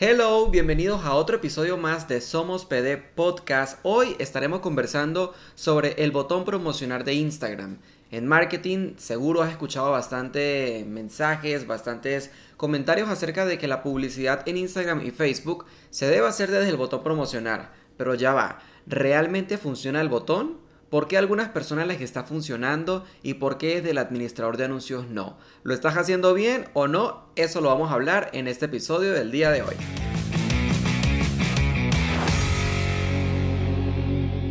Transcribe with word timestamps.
Hello, 0.00 0.48
bienvenidos 0.48 1.04
a 1.04 1.14
otro 1.14 1.34
episodio 1.34 1.76
más 1.76 2.06
de 2.06 2.20
Somos 2.20 2.64
PD 2.64 2.98
Podcast. 2.98 3.80
Hoy 3.82 4.14
estaremos 4.20 4.60
conversando 4.60 5.34
sobre 5.56 6.04
el 6.04 6.12
botón 6.12 6.44
promocionar 6.44 7.02
de 7.02 7.14
Instagram. 7.14 7.78
En 8.12 8.28
marketing 8.28 8.94
seguro 8.96 9.42
has 9.42 9.50
escuchado 9.50 9.90
bastante 9.90 10.86
mensajes, 10.86 11.66
bastantes 11.66 12.30
comentarios 12.56 13.08
acerca 13.08 13.44
de 13.44 13.58
que 13.58 13.66
la 13.66 13.82
publicidad 13.82 14.48
en 14.48 14.58
Instagram 14.58 15.04
y 15.04 15.10
Facebook 15.10 15.66
se 15.90 16.06
debe 16.06 16.28
hacer 16.28 16.48
desde 16.52 16.68
el 16.68 16.76
botón 16.76 17.02
promocionar. 17.02 17.72
Pero 17.96 18.14
ya 18.14 18.32
va, 18.32 18.60
¿realmente 18.86 19.58
funciona 19.58 20.00
el 20.00 20.08
botón? 20.08 20.58
¿Por 20.90 21.06
qué 21.06 21.16
a 21.16 21.18
algunas 21.18 21.50
personas 21.50 21.86
les 21.86 22.00
está 22.00 22.24
funcionando 22.24 23.04
y 23.22 23.34
por 23.34 23.58
qué 23.58 23.82
del 23.82 23.98
administrador 23.98 24.56
de 24.56 24.64
anuncios 24.64 25.08
no? 25.08 25.36
¿Lo 25.62 25.74
estás 25.74 25.96
haciendo 25.98 26.32
bien 26.32 26.68
o 26.72 26.88
no? 26.88 27.26
Eso 27.36 27.60
lo 27.60 27.68
vamos 27.68 27.90
a 27.90 27.94
hablar 27.94 28.30
en 28.32 28.48
este 28.48 28.66
episodio 28.66 29.12
del 29.12 29.30
día 29.30 29.50
de 29.50 29.62
hoy. 29.62 29.76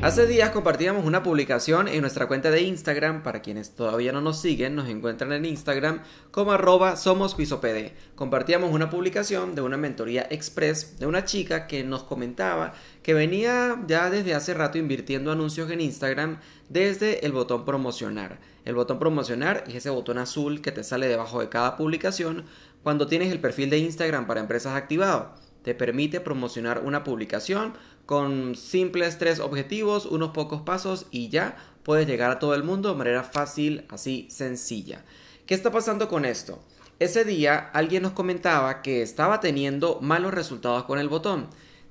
Hace 0.08 0.26
días 0.26 0.52
compartíamos 0.52 1.04
una 1.04 1.22
publicación 1.22 1.90
en 1.90 2.00
nuestra 2.00 2.30
cuenta 2.30 2.50
de 2.50 2.62
Instagram. 2.62 3.24
Para 3.24 3.42
quienes 3.42 3.76
todavía 3.76 4.14
no 4.14 4.22
nos 4.22 4.40
siguen, 4.40 4.74
nos 4.74 4.88
encuentran 4.88 5.34
en 5.34 5.44
Instagram 5.44 6.02
como 6.32 6.54
arroba 6.54 6.96
somospisopd. 6.96 7.92
Compartíamos 8.16 8.72
una 8.72 8.90
publicación 8.90 9.54
de 9.54 9.64
una 9.64 9.76
mentoría 9.76 10.26
express 10.30 10.98
de 10.98 11.08
una 11.08 11.26
chica 11.26 11.68
que 11.68 11.84
nos 11.84 12.04
comentaba 12.04 12.72
que 13.04 13.14
venía 13.14 13.84
ya 13.86 14.10
desde 14.10 14.34
hace 14.34 14.54
rato 14.54 14.78
invirtiendo 14.78 15.30
anuncios 15.30 15.70
en 15.72 15.82
Instagram 15.82 16.40
desde 16.70 17.26
el 17.26 17.34
botón 17.34 17.66
promocionar. 17.66 18.40
El 18.64 18.76
botón 18.76 19.00
promocionar 19.00 19.66
es 19.68 19.76
ese 19.76 19.90
botón 19.90 20.20
azul 20.20 20.62
que 20.62 20.72
te 20.72 20.86
sale 20.86 21.10
debajo 21.10 21.42
de 21.42 21.50
cada 21.50 21.76
publicación 21.76 22.46
cuando 22.82 23.08
tienes 23.08 23.30
el 23.30 23.42
perfil 23.42 23.70
de 23.70 23.80
Instagram 23.80 24.26
para 24.26 24.40
empresas 24.40 24.74
activado. 24.78 25.47
Te 25.68 25.76
permite 25.76 26.22
promocionar 26.22 26.84
una 26.86 27.04
publicación 27.04 27.74
con 28.06 28.56
simples 28.56 29.18
tres 29.18 29.42
objetivos, 29.42 30.06
unos 30.06 30.30
pocos 30.30 30.62
pasos 30.62 31.08
y 31.12 31.28
ya 31.28 31.58
puedes 31.84 32.08
llegar 32.08 32.32
a 32.32 32.40
todo 32.40 32.56
el 32.56 32.64
mundo 32.64 32.88
de 32.88 32.96
manera 32.96 33.22
fácil, 33.22 33.84
así 33.90 34.30
sencilla. 34.32 35.04
¿Qué 35.46 35.54
está 35.54 35.70
pasando 35.70 36.08
con 36.08 36.24
esto? 36.24 36.64
Ese 37.00 37.26
día 37.26 37.70
alguien 37.74 38.04
nos 38.04 38.14
comentaba 38.14 38.82
que 38.82 39.02
estaba 39.02 39.42
teniendo 39.42 40.00
malos 40.00 40.34
resultados 40.34 40.86
con 40.86 41.00
el 41.00 41.10
botón. 41.10 41.48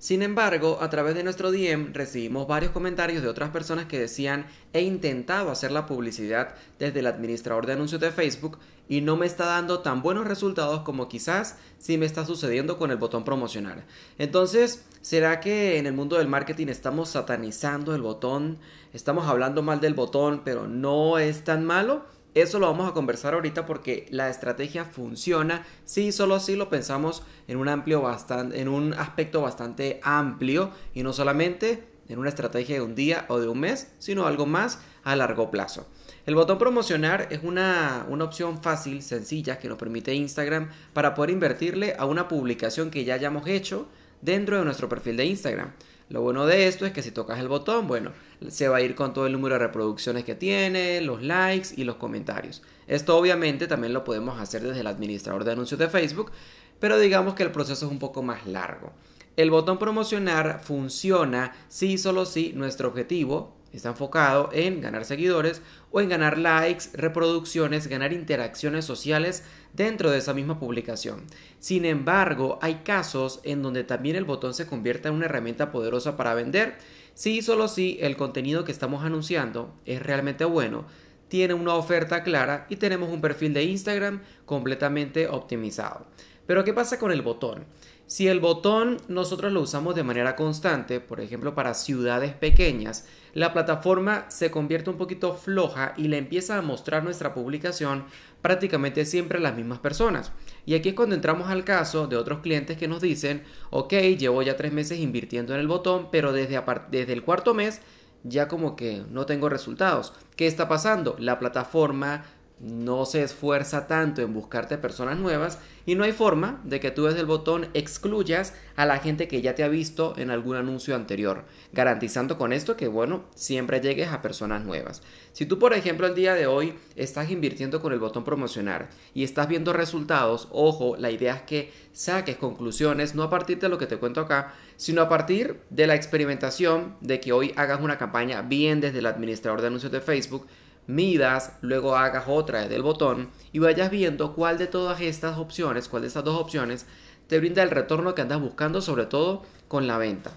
Sin 0.07 0.23
embargo, 0.23 0.79
a 0.81 0.89
través 0.89 1.17
de 1.17 1.25
nuestro 1.25 1.51
DM 1.51 1.93
recibimos 1.93 2.47
varios 2.47 2.71
comentarios 2.71 3.25
de 3.25 3.29
otras 3.29 3.51
personas 3.51 3.87
que 3.87 3.99
decían 3.99 4.47
he 4.73 4.83
intentado 4.83 5.51
hacer 5.51 5.73
la 5.73 5.87
publicidad 5.87 6.55
desde 6.79 7.01
el 7.01 7.09
administrador 7.09 7.67
de 7.67 7.73
anuncios 7.73 8.01
de 8.01 8.13
Facebook 8.13 8.57
y 8.89 9.01
no 9.01 9.17
me 9.17 9.27
está 9.27 9.47
dando 9.47 9.81
tan 9.81 10.03
buenos 10.03 10.29
resultados 10.29 10.83
como 10.83 11.09
quizás 11.09 11.57
si 11.79 11.99
me 11.99 12.07
está 12.07 12.25
sucediendo 12.25 12.79
con 12.79 12.93
el 12.93 12.99
botón 12.99 13.25
promocionar. 13.25 13.85
Entonces, 14.17 14.85
¿será 15.01 15.41
que 15.41 15.77
en 15.77 15.89
el 15.89 15.93
mundo 15.93 16.19
del 16.19 16.29
marketing 16.29 16.69
estamos 16.69 17.09
satanizando 17.09 17.93
el 17.93 18.03
botón? 18.03 18.59
Estamos 18.93 19.27
hablando 19.27 19.65
mal 19.65 19.81
del 19.81 19.95
botón, 19.95 20.43
pero 20.45 20.69
no 20.69 21.19
es 21.19 21.43
tan 21.43 21.65
malo? 21.65 22.05
Eso 22.37 22.59
lo 22.59 22.67
vamos 22.67 22.87
a 22.87 22.93
conversar 22.93 23.33
ahorita 23.33 23.65
porque 23.65 24.05
la 24.11 24.29
estrategia 24.29 24.85
funciona 24.85 25.65
si 25.87 26.13
solo 26.13 26.39
si 26.39 26.55
lo 26.55 26.69
pensamos 26.69 27.23
en 27.49 27.57
un 27.57 27.67
amplio 27.67 28.03
bastante, 28.03 28.61
en 28.61 28.69
un 28.69 28.93
aspecto 28.93 29.41
bastante 29.41 30.01
amplio 30.03 30.71
y 30.93 31.03
no 31.03 31.15
solamente 31.15 31.85
en 32.11 32.19
una 32.19 32.29
estrategia 32.29 32.75
de 32.75 32.83
un 32.83 32.95
día 32.95 33.25
o 33.31 33.41
de 33.41 33.49
un 33.49 33.61
mes, 33.61 33.91
sino 33.99 34.27
algo 34.27 34.45
más 34.45 34.81
a 35.03 35.17
largo 35.17 35.51
plazo. 35.51 35.89
El 36.27 36.35
botón 36.35 36.59
promocionar 36.59 37.29
es 37.31 37.41
una, 37.43 38.05
una, 38.11 38.25
opción 38.25 38.63
fácil, 38.63 39.03
sencilla, 39.03 39.59
que 39.59 39.71
nos 39.71 39.79
permite 39.79 40.13
Instagram 40.13 40.69
para 40.93 41.15
poder 41.15 41.31
invertirle 41.31 41.97
a 41.99 42.05
una 42.05 42.29
publicación 42.29 42.91
que 42.91 43.07
ya 43.07 43.15
hayamos 43.15 43.47
hecho 43.47 43.89
dentro 44.21 44.59
de 44.59 44.65
nuestro 44.67 44.91
perfil 44.91 45.17
de 45.17 45.25
Instagram. 45.25 45.73
Lo 46.09 46.23
bueno 46.23 46.47
de 46.47 46.69
esto 46.69 46.87
es 46.87 46.93
que 46.93 47.03
si 47.03 47.11
tocas 47.11 47.41
el 47.41 47.49
botón, 47.49 47.89
bueno, 47.89 48.13
se 48.49 48.69
va 48.69 48.77
a 48.77 48.81
ir 48.81 48.95
con 48.95 49.13
todo 49.13 49.27
el 49.27 49.33
número 49.33 49.57
de 49.57 49.61
reproducciones 49.61 50.25
que 50.25 50.37
tiene, 50.37 51.01
los 51.01 51.23
likes 51.23 51.71
y 51.77 51.83
los 51.83 51.97
comentarios. 51.97 52.63
Esto 52.87 53.17
obviamente 53.17 53.67
también 53.67 53.93
lo 53.93 54.05
podemos 54.05 54.41
hacer 54.41 54.63
desde 54.63 54.81
el 54.81 54.87
administrador 54.87 55.43
de 55.43 55.53
anuncios 55.53 55.81
de 55.81 55.89
Facebook, 55.89 56.31
pero 56.79 56.99
digamos 56.99 57.35
que 57.35 57.43
el 57.43 57.51
proceso 57.51 57.87
es 57.87 57.93
un 57.93 57.99
poco 57.99 58.23
más 58.23 58.47
largo. 58.47 58.93
El 59.37 59.51
botón 59.51 59.79
promocionar 59.79 60.61
funciona 60.63 61.55
si 61.69 61.99
solo 61.99 62.25
si 62.25 62.53
nuestro 62.53 62.89
objetivo 62.89 63.56
está 63.77 63.91
enfocado 63.91 64.51
en 64.53 64.81
ganar 64.81 65.05
seguidores 65.05 65.63
o 65.91 66.01
en 66.01 66.09
ganar 66.09 66.39
likes, 66.39 66.87
reproducciones, 66.95 67.87
ganar 67.87 68.13
interacciones 68.13 68.85
sociales 68.85 69.45
dentro 69.73 70.11
de 70.11 70.19
esa 70.19 70.35
misma 70.35 70.59
publicación. 70.59 71.25
Sin 71.59 71.85
embargo, 71.85 72.59
hay 72.63 72.77
casos 72.77 73.41
en 73.45 73.63
donde 73.63 73.85
también 73.85 74.17
el 74.17 74.25
botón 74.25 74.55
se 74.55 74.67
convierte 74.67 75.09
en 75.09 75.15
una 75.15 75.27
herramienta 75.27 75.71
poderosa 75.71 76.17
para 76.17 76.35
vender 76.35 76.79
si 77.15 77.41
solo 77.43 77.69
si 77.69 77.99
el 78.01 78.17
contenido 78.17 78.65
que 78.65 78.73
estamos 78.73 79.05
anunciando 79.05 79.75
es 79.87 80.03
realmente 80.03 80.45
bueno, 80.45 80.85
tiene 81.29 81.55
una 81.55 81.75
oferta 81.75 82.23
clara 82.23 82.67
y 82.69 82.77
tenemos 82.77 83.09
un 83.09 83.21
perfil 83.21 83.55
de 83.55 83.65
Instagram 83.65 84.23
completamente 84.45 85.27
optimizado. 85.27 86.07
Pero 86.47 86.65
¿qué 86.65 86.73
pasa 86.73 86.99
con 86.99 87.13
el 87.13 87.23
botón? 87.23 87.65
Si 88.07 88.29
el 88.29 88.39
botón 88.39 88.99
nosotros 89.09 89.53
lo 89.53 89.61
usamos 89.61 89.97
de 89.97 90.05
manera 90.05 90.37
constante, 90.37 91.01
por 91.01 91.21
ejemplo 91.21 91.57
para 91.57 91.75
ciudades 91.75 92.35
pequeñas, 92.35 93.09
la 93.35 93.53
plataforma 93.53 94.27
se 94.29 94.53
convierte 94.53 94.91
un 94.91 94.97
poquito 94.97 95.35
floja 95.35 95.93
y 95.97 96.07
le 96.07 96.19
empieza 96.19 96.57
a 96.57 96.63
mostrar 96.63 97.03
nuestra 97.03 97.35
publicación 97.35 98.05
prácticamente 98.43 99.05
siempre 99.05 99.39
a 99.39 99.41
las 99.41 99.57
mismas 99.57 99.81
personas. 99.81 100.31
Y 100.67 100.75
aquí 100.75 100.91
es 100.91 100.95
cuando 100.95 101.17
entramos 101.17 101.49
al 101.49 101.65
caso 101.65 102.07
de 102.07 102.17
otros 102.17 102.39
clientes 102.41 102.79
que 102.79 102.87
nos 102.87 103.01
dicen, 103.01 103.43
ok, 103.71 103.93
llevo 104.17 104.41
ya 104.43 104.57
tres 104.57 104.73
meses 104.73 105.01
invirtiendo 105.01 105.53
en 105.53 105.61
el 105.61 105.67
botón, 105.67 106.09
pero 106.13 106.33
desde, 106.33 106.63
desde 106.93 107.13
el 107.13 107.25
cuarto 107.25 107.55
mes 107.55 107.81
ya 108.29 108.49
como 108.49 108.77
que 108.77 109.03
no 109.11 109.27
tengo 109.27 109.49
resultados. 109.49 110.13
¿Qué 110.37 110.47
está 110.47 110.69
pasando? 110.69 111.17
La 111.19 111.39
plataforma 111.39 112.25
no 112.59 113.05
se 113.05 113.23
esfuerza 113.23 113.87
tanto 113.87 114.23
en 114.23 114.33
buscarte 114.33 114.79
personas 114.79 115.19
nuevas 115.19 115.59
y 115.85 115.95
no 115.95 116.05
hay 116.05 116.13
forma 116.13 116.61
de 116.65 116.81
que 116.81 116.91
tú 116.91 117.05
desde 117.05 117.21
el 117.21 117.27
botón 117.27 117.69
excluyas 117.75 118.55
a 118.77 118.87
la 118.87 118.99
gente 118.99 119.29
que 119.29 119.43
ya 119.43 119.55
te 119.55 119.63
ha 119.63 119.69
visto 119.69 120.15
en 120.17 120.31
algún 120.31 120.57
anuncio 120.57 120.97
anterior, 120.97 121.45
garantizando 121.73 122.39
con 122.39 122.53
esto 122.53 122.77
que, 122.77 122.89
bueno, 122.89 123.25
siempre 123.35 123.81
llegues 123.81 124.09
a 124.09 124.23
personas 124.23 124.65
nuevas. 124.65 125.03
Si 125.33 125.45
tú, 125.45 125.59
por 125.59 125.75
ejemplo, 125.75 126.07
el 126.07 126.15
día 126.15 126.35
de 126.35 126.47
hoy 126.47 126.75
estás 126.97 127.31
invirtiendo 127.31 127.81
con 127.81 127.93
el 127.93 127.99
botón 127.99 128.25
promocionar 128.25 128.89
y 129.15 129.23
estás 129.23 129.49
viendo 129.49 129.75
resultados, 129.75 130.49
ojo, 130.51 130.97
la 130.97 131.11
idea 131.11 131.37
es 131.37 131.43
que 131.43 131.73
saques 131.93 132.37
conclusiones 132.37 133.15
no 133.15 133.23
a 133.23 133.31
partir 133.31 133.59
de 133.59 133.69
lo 133.69 133.79
que 133.79 133.87
te 133.87 133.99
cuento 133.99 134.23
acá, 134.23 134.55
sino 134.77 135.03
a 135.03 135.09
partir 135.09 135.61
de 135.71 135.87
la 135.87 135.95
experimentación 135.95 136.97
de 137.01 137.21
que 137.21 137.33
hoy 137.33 137.53
hagas 137.57 137.81
una 137.81 137.99
campaña 137.99 138.43
bien 138.43 138.81
desde 138.81 138.99
el 138.99 139.07
administrador 139.07 139.61
de 139.61 139.69
anuncios 139.69 139.93
de 139.93 140.01
Facebook, 140.01 140.47
midas, 140.87 141.53
luego 141.61 141.97
hagas 141.97 142.25
otra 142.27 142.63
desde 142.63 142.77
el 142.77 142.83
botón 142.83 143.31
y 143.53 143.59
vayas 143.59 143.91
viendo 143.91 144.35
cuál 144.35 144.59
de 144.59 144.67
todas 144.67 145.01
estas 145.01 145.39
opciones, 145.39 145.89
cuál 145.89 146.03
de 146.03 146.09
estas 146.09 146.25
dos 146.25 146.41
opciones 146.41 146.87
te 147.27 147.39
brinda 147.39 147.63
el 147.63 147.71
retorno 147.71 148.15
que 148.15 148.23
andas 148.23 148.41
buscando, 148.41 148.81
sobre 148.81 149.07
todo 149.07 149.43
con 149.69 149.87
la 149.87 149.99
venta. 149.99 150.33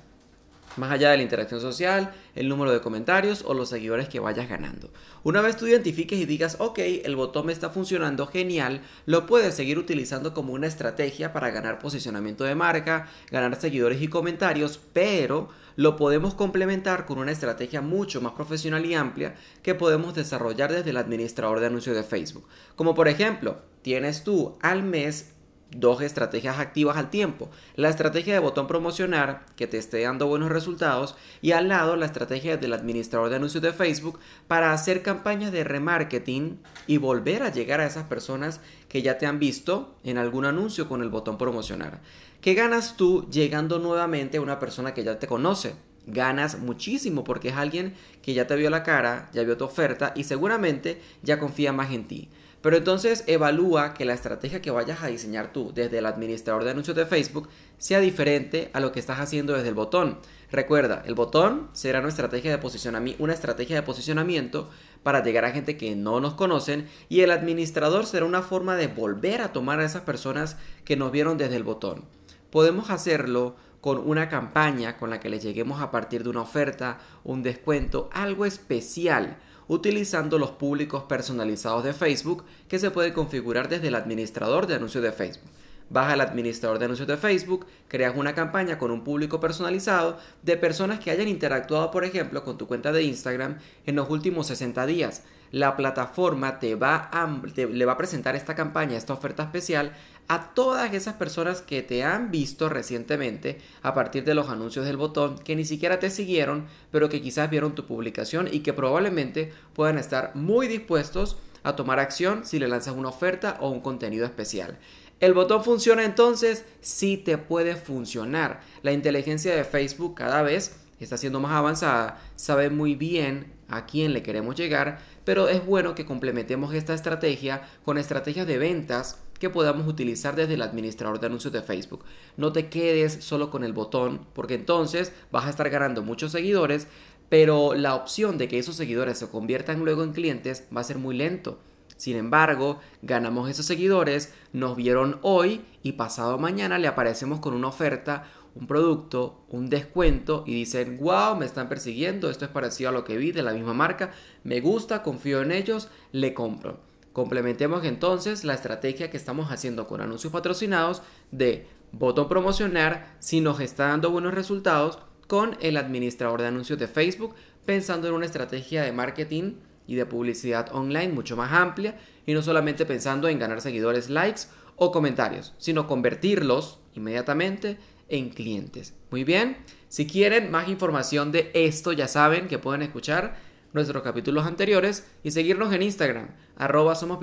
Más 0.78 0.92
allá 0.92 1.12
de 1.12 1.18
la 1.18 1.24
interacción 1.24 1.60
social, 1.60 2.14
el 2.36 2.48
número 2.48 2.72
de 2.72 2.80
comentarios 2.80 3.44
o 3.46 3.54
los 3.54 3.70
seguidores 3.70 4.08
que 4.08 4.20
vayas 4.20 4.48
ganando. 4.48 4.90
Una 5.24 5.42
vez 5.42 5.58
tú 5.58 5.68
identifiques 5.68 6.18
y 6.18 6.26
digas, 6.26 6.58
ok, 6.60 6.80
el 7.04 7.16
botón 7.16 7.48
me 7.48 7.54
está 7.54 7.70
funcionando 7.70 8.28
genial, 8.28 8.82
lo 9.06 9.26
puedes 9.26 9.56
seguir 9.56 9.78
utilizando 9.80 10.34
como 10.34 10.54
una 10.54 10.68
estrategia 10.68 11.34
para 11.34 11.50
ganar 11.50 11.80
posicionamiento 11.80 12.44
de 12.44 12.56
marca, 12.56 13.10
ganar 13.32 13.60
seguidores 13.60 14.02
y 14.02 14.08
comentarios, 14.08 14.80
pero 14.94 15.50
lo 15.80 15.96
podemos 15.96 16.34
complementar 16.34 17.06
con 17.06 17.20
una 17.20 17.32
estrategia 17.32 17.80
mucho 17.80 18.20
más 18.20 18.34
profesional 18.34 18.86
y 18.86 18.96
amplia 18.96 19.36
que 19.64 19.76
podemos 19.76 20.14
desarrollar 20.14 20.74
desde 20.74 20.90
el 20.90 20.98
administrador 20.98 21.62
de 21.62 21.68
anuncios 21.68 21.96
de 21.96 22.04
Facebook. 22.04 22.46
Como 22.76 22.94
por 22.94 23.08
ejemplo, 23.08 23.60
tienes 23.82 24.26
tú 24.26 24.58
al 24.62 24.84
mes 24.84 25.36
dos 25.72 26.02
estrategias 26.02 26.60
activas 26.60 26.98
al 26.98 27.10
tiempo. 27.10 27.50
La 27.76 27.90
estrategia 27.90 28.34
de 28.34 28.40
botón 28.40 28.68
promocionar 28.68 29.46
que 29.56 29.68
te 29.68 29.78
esté 29.78 30.02
dando 30.02 30.28
buenos 30.28 30.50
resultados 30.50 31.16
y 31.42 31.52
al 31.52 31.68
lado 31.68 31.96
la 31.96 32.06
estrategia 32.06 32.58
del 32.58 32.74
administrador 32.74 33.30
de 33.30 33.36
anuncios 33.36 33.64
de 33.64 33.74
Facebook 33.74 34.20
para 34.48 34.74
hacer 34.74 35.02
campañas 35.02 35.52
de 35.52 35.64
remarketing 35.64 36.60
y 36.88 36.98
volver 36.98 37.44
a 37.44 37.52
llegar 37.52 37.82
a 37.82 37.86
esas 37.86 38.06
personas 38.06 38.62
que 38.88 39.02
ya 39.02 39.18
te 39.18 39.26
han 39.26 39.40
visto 39.40 39.96
en 40.04 40.18
algún 40.18 40.46
anuncio 40.46 40.88
con 40.88 41.02
el 41.02 41.10
botón 41.10 41.38
promocionar. 41.38 42.02
¿Qué 42.42 42.54
ganas 42.54 42.96
tú 42.96 43.28
llegando 43.30 43.80
nuevamente 43.80 44.38
a 44.38 44.42
una 44.42 44.60
persona 44.60 44.94
que 44.94 45.04
ya 45.04 45.20
te 45.20 45.28
conoce? 45.28 45.76
Ganas 46.08 46.58
muchísimo 46.58 47.24
porque 47.24 47.50
es 47.50 47.56
alguien 47.56 47.94
que 48.24 48.34
ya 48.34 48.48
te 48.48 48.56
vio 48.56 48.70
la 48.70 48.82
cara, 48.82 49.30
ya 49.34 49.44
vio 49.44 49.58
tu 49.58 49.66
oferta 49.66 50.14
y 50.16 50.24
seguramente 50.24 51.02
ya 51.22 51.38
confía 51.38 51.72
más 51.72 51.92
en 51.92 52.08
ti. 52.08 52.30
Pero 52.62 52.76
entonces 52.76 53.24
evalúa 53.28 53.94
que 53.94 54.04
la 54.04 54.14
estrategia 54.14 54.62
que 54.62 54.72
vayas 54.72 55.02
a 55.02 55.08
diseñar 55.08 55.54
tú 55.54 55.72
desde 55.74 56.00
el 56.00 56.06
administrador 56.06 56.64
de 56.64 56.72
anuncios 56.72 56.98
de 56.98 57.06
Facebook 57.06 57.48
sea 57.78 58.00
diferente 58.00 58.70
a 58.74 58.82
lo 58.82 58.92
que 58.92 59.00
estás 59.00 59.20
haciendo 59.20 59.54
desde 59.54 59.70
el 59.70 59.76
botón. 59.76 60.20
Recuerda, 60.52 61.04
el 61.06 61.16
botón 61.16 61.70
será 61.74 62.00
una 62.00 62.10
estrategia 62.10 62.52
de 62.52 62.58
posicionamiento, 62.58 63.24
una 63.24 63.34
estrategia 63.34 63.78
de 63.78 63.84
posicionamiento 63.84 64.70
para 65.04 65.24
llegar 65.24 65.46
a 65.46 65.52
gente 65.52 65.78
que 65.78 65.96
no 65.96 66.20
nos 66.20 66.34
conocen 66.34 66.88
y 67.08 67.22
el 67.22 67.32
administrador 67.32 68.06
será 68.06 68.26
una 68.26 68.42
forma 68.42 68.76
de 68.76 68.88
volver 68.88 69.42
a 69.42 69.54
tomar 69.54 69.80
a 69.80 69.86
esas 69.86 70.02
personas 70.02 70.58
que 70.84 70.98
nos 70.98 71.12
vieron 71.12 71.38
desde 71.38 71.56
el 71.56 71.64
botón. 71.64 72.04
podemos 72.50 72.90
hacerlo 72.90 73.56
con 73.80 73.98
una 74.00 74.28
campaña 74.28 74.98
con 74.98 75.10
la 75.10 75.20
que 75.20 75.30
les 75.30 75.44
lleguemos 75.44 75.82
a 75.82 75.92
partir 75.92 76.24
de 76.24 76.30
una 76.30 76.42
oferta, 76.42 76.98
un 77.24 77.44
descuento, 77.44 78.10
algo 78.12 78.46
especial, 78.46 79.38
utilizando 79.70 80.38
los 80.38 80.52
públicos 80.52 81.04
personalizados 81.04 81.86
de 81.86 81.94
Facebook 81.94 82.44
que 82.68 82.80
se 82.80 82.92
puede 82.92 83.14
configurar 83.14 83.70
desde 83.70 83.88
el 83.88 83.96
administrador 83.96 84.68
de 84.68 84.76
anuncios 84.76 85.04
de 85.04 85.14
Facebook. 85.14 85.48
Vas 85.90 86.14
al 86.14 86.22
administrador 86.22 86.80
de 86.80 86.86
anuncios 86.86 87.08
de 87.08 87.18
Facebook, 87.18 87.66
creas 87.88 88.16
una 88.16 88.36
campaña 88.36 88.78
con 88.78 88.92
un 88.92 89.04
público 89.04 89.40
personalizado 89.40 90.18
de 90.44 90.58
personas 90.58 91.00
que 91.00 91.12
hayan 91.12 91.28
interactuado, 91.28 91.90
por 91.92 92.04
ejemplo, 92.06 92.44
con 92.44 92.58
tu 92.58 92.68
cuenta 92.68 92.92
de 92.92 93.04
Instagram 93.04 93.58
en 93.86 93.96
los 93.96 94.10
últimos 94.10 94.48
60 94.48 94.86
días. 94.86 95.24
La 95.52 95.76
plataforma 95.76 96.60
te 96.60 96.76
va 96.76 97.10
a, 97.12 97.28
le 97.56 97.86
va 97.86 97.94
a 97.94 97.98
presentar 97.98 98.36
esta 98.36 98.54
campaña, 98.54 98.98
esta 98.98 99.14
oferta 99.14 99.44
especial 99.44 99.94
a 100.28 100.54
todas 100.54 100.94
esas 100.94 101.16
personas 101.16 101.64
que 101.64 101.82
te 101.82 102.04
han 102.04 102.30
visto 102.30 102.70
recientemente 102.70 103.60
a 103.82 103.96
partir 103.96 104.24
de 104.24 104.36
los 104.36 104.50
anuncios 104.50 104.86
del 104.86 104.96
botón, 104.96 105.40
que 105.40 105.56
ni 105.56 105.66
siquiera 105.66 106.00
te 106.00 106.12
siguieron, 106.12 106.68
pero 106.92 107.10
que 107.10 107.20
quizás 107.20 107.50
vieron 107.50 107.74
tu 107.74 107.88
publicación 107.88 108.48
y 108.52 108.60
que 108.60 108.72
probablemente 108.72 109.52
puedan 109.74 109.98
estar 109.98 110.36
muy 110.36 110.68
dispuestos 110.68 111.38
a 111.64 111.76
tomar 111.76 112.00
acción 112.00 112.46
si 112.46 112.60
le 112.60 112.68
lanzas 112.68 112.96
una 112.96 113.10
oferta 113.10 113.58
o 113.60 113.70
un 113.70 113.82
contenido 113.82 114.26
especial. 114.26 114.78
¿El 115.20 115.34
botón 115.34 115.64
funciona 115.64 116.06
entonces? 116.06 116.64
Sí 116.82 117.18
te 117.18 117.38
puede 117.38 117.76
funcionar. 117.76 118.62
La 118.84 118.94
inteligencia 118.94 119.56
de 119.56 119.66
Facebook 119.66 120.16
cada 120.16 120.42
vez 120.44 120.78
está 121.00 121.18
siendo 121.18 121.40
más 121.40 121.54
avanzada, 121.54 122.22
sabe 122.36 122.70
muy 122.70 122.96
bien 122.96 123.54
a 123.68 123.86
quién 123.86 124.14
le 124.14 124.24
queremos 124.24 124.56
llegar, 124.56 125.00
pero 125.26 125.48
es 125.48 125.66
bueno 125.66 125.96
que 125.96 126.06
complementemos 126.06 126.74
esta 126.74 126.94
estrategia 126.94 127.62
con 127.86 127.98
estrategias 127.98 128.48
de 128.48 128.58
ventas 128.58 129.20
que 129.40 129.50
podamos 129.50 129.88
utilizar 129.88 130.36
desde 130.36 130.56
el 130.56 130.62
administrador 130.62 131.20
de 131.20 131.28
anuncios 131.28 131.54
de 131.54 131.62
Facebook. 131.62 132.04
No 132.36 132.52
te 132.52 132.68
quedes 132.68 133.24
solo 133.24 133.50
con 133.50 133.64
el 133.64 133.74
botón, 133.74 134.26
porque 134.34 134.56
entonces 134.56 135.14
vas 135.32 135.46
a 135.46 135.50
estar 135.50 135.70
ganando 135.70 136.04
muchos 136.04 136.34
seguidores, 136.34 136.88
pero 137.30 137.76
la 137.76 137.96
opción 137.96 138.38
de 138.38 138.48
que 138.48 138.60
esos 138.60 138.76
seguidores 138.76 139.20
se 139.20 139.30
conviertan 139.30 139.80
luego 139.80 140.04
en 140.04 140.14
clientes 140.14 140.66
va 140.76 140.82
a 140.82 140.86
ser 140.86 140.98
muy 140.98 141.16
lento. 141.16 141.60
Sin 141.96 142.16
embargo, 142.16 142.80
ganamos 143.02 143.50
esos 143.50 143.66
seguidores, 143.66 144.34
nos 144.54 144.76
vieron 144.76 145.20
hoy 145.22 145.62
y 145.84 145.94
pasado 145.94 146.38
mañana 146.38 146.80
le 146.80 146.88
aparecemos 146.88 147.40
con 147.40 147.54
una 147.54 147.68
oferta, 147.68 148.24
un 148.56 148.68
producto, 148.68 149.44
un 149.50 149.70
descuento 149.70 150.44
y 150.48 150.54
dicen, 150.54 150.98
wow, 151.00 151.36
me 151.36 151.46
están 151.46 151.70
persiguiendo, 151.70 152.30
esto 152.30 152.46
es 152.46 152.52
parecido 152.52 152.90
a 152.90 152.94
lo 152.94 153.04
que 153.04 153.18
vi 153.18 153.32
de 153.32 153.44
la 153.44 153.54
misma 153.54 153.74
marca, 153.74 154.12
me 154.44 154.62
gusta, 154.62 155.04
confío 155.04 155.42
en 155.42 155.52
ellos, 155.52 155.90
le 156.12 156.34
compro. 156.34 156.80
Complementemos 157.12 157.84
entonces 157.84 158.44
la 158.44 158.54
estrategia 158.54 159.10
que 159.12 159.18
estamos 159.18 159.52
haciendo 159.52 159.88
con 159.88 160.00
anuncios 160.00 160.32
patrocinados 160.32 161.02
de 161.32 161.68
botón 161.92 162.30
promocionar 162.30 163.16
si 163.20 163.42
nos 163.42 163.60
está 163.60 163.88
dando 163.88 164.12
buenos 164.12 164.34
resultados 164.34 165.00
con 165.30 165.58
el 165.62 165.78
administrador 165.78 166.42
de 166.42 166.48
anuncios 166.48 166.80
de 166.80 166.88
Facebook 166.88 167.36
pensando 167.64 168.08
en 168.08 168.16
una 168.16 168.26
estrategia 168.26 168.82
de 168.82 168.92
marketing 168.92 169.58
y 169.86 169.94
de 169.94 170.08
publicidad 170.08 170.74
online 170.74 171.10
mucho 171.10 171.38
más 171.38 171.54
amplia 171.54 172.00
y 172.26 172.34
no 172.34 172.42
solamente 172.42 172.84
pensando 172.84 173.28
en 173.28 173.38
ganar 173.38 173.62
seguidores, 173.62 174.10
likes 174.10 174.42
o 174.76 174.92
comentarios, 174.92 175.54
sino 175.60 175.86
convertirlos 175.86 176.80
inmediatamente 176.96 177.78
en 178.08 178.30
clientes. 178.32 178.96
Muy 179.12 179.24
bien, 179.24 179.58
si 179.88 180.08
quieren 180.08 180.50
más 180.50 180.68
información 180.68 181.32
de 181.32 181.52
esto 181.54 181.92
ya 181.92 182.08
saben 182.08 182.48
que 182.48 182.58
pueden 182.58 182.82
escuchar 182.82 183.38
nuestros 183.72 184.02
capítulos 184.02 184.48
anteriores 184.48 185.06
y 185.22 185.30
seguirnos 185.30 185.72
en 185.74 185.84
Instagram, 185.84 186.30
arroba 186.58 186.96
somos 186.96 187.20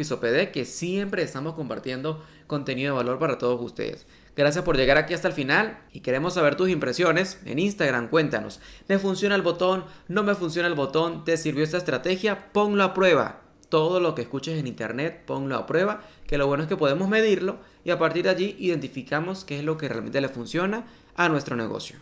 que 0.52 0.64
siempre 0.64 1.24
estamos 1.24 1.54
compartiendo 1.54 2.22
contenido 2.46 2.94
de 2.94 2.98
valor 2.98 3.18
para 3.18 3.36
todos 3.36 3.60
ustedes. 3.60 4.06
Gracias 4.36 4.64
por 4.64 4.76
llegar 4.76 4.98
aquí 4.98 5.14
hasta 5.14 5.28
el 5.28 5.34
final 5.34 5.78
y 5.94 6.00
queremos 6.00 6.34
saber 6.34 6.56
tus 6.56 6.68
impresiones. 6.68 7.40
En 7.46 7.58
Instagram 7.58 8.08
cuéntanos, 8.08 8.60
¿me 8.86 8.98
funciona 8.98 9.34
el 9.34 9.40
botón? 9.40 9.86
¿No 10.08 10.22
me 10.24 10.34
funciona 10.34 10.68
el 10.68 10.74
botón? 10.74 11.24
¿Te 11.24 11.38
sirvió 11.38 11.64
esta 11.64 11.78
estrategia? 11.78 12.52
Ponlo 12.52 12.84
a 12.84 12.92
prueba. 12.92 13.40
Todo 13.70 13.98
lo 13.98 14.14
que 14.14 14.22
escuches 14.22 14.58
en 14.58 14.66
internet, 14.66 15.22
ponlo 15.26 15.56
a 15.56 15.66
prueba, 15.66 16.02
que 16.26 16.36
lo 16.36 16.46
bueno 16.46 16.62
es 16.62 16.68
que 16.68 16.76
podemos 16.76 17.08
medirlo 17.08 17.56
y 17.82 17.90
a 17.90 17.98
partir 17.98 18.24
de 18.24 18.30
allí 18.30 18.56
identificamos 18.58 19.46
qué 19.46 19.58
es 19.58 19.64
lo 19.64 19.78
que 19.78 19.88
realmente 19.88 20.20
le 20.20 20.28
funciona 20.28 20.84
a 21.16 21.30
nuestro 21.30 21.56
negocio. 21.56 21.96